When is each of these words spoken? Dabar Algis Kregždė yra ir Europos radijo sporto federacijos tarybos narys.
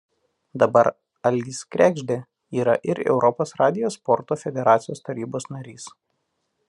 Dabar 0.61 0.87
Algis 1.29 1.59
Kregždė 1.75 2.17
yra 2.61 2.75
ir 2.93 3.03
Europos 3.13 3.53
radijo 3.61 3.93
sporto 3.97 4.39
federacijos 4.45 5.05
tarybos 5.11 5.47
narys. 5.57 5.87